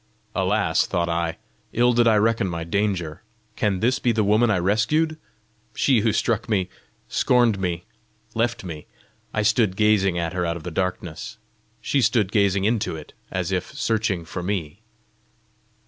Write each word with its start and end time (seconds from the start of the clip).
"Alas," 0.33 0.87
thought 0.87 1.09
I, 1.09 1.37
"ill 1.73 1.93
did 1.93 2.07
I 2.07 2.15
reckon 2.15 2.47
my 2.47 2.63
danger! 2.63 3.21
Can 3.55 3.81
this 3.81 3.99
be 3.99 4.11
the 4.11 4.23
woman 4.23 4.49
I 4.49 4.57
rescued 4.57 5.15
she 5.75 5.99
who 5.99 6.11
struck 6.11 6.49
me, 6.49 6.69
scorned 7.07 7.59
me, 7.59 7.83
left 8.33 8.63
me?" 8.63 8.87
I 9.31 9.43
stood 9.43 9.75
gazing 9.75 10.17
at 10.17 10.33
her 10.33 10.43
out 10.43 10.57
of 10.57 10.63
the 10.63 10.71
darkness; 10.71 11.37
she 11.81 12.01
stood 12.01 12.31
gazing 12.31 12.63
into 12.65 12.95
it, 12.95 13.13
as 13.29 13.51
if 13.51 13.73
searching 13.75 14.25
for 14.25 14.41
me. 14.41 14.81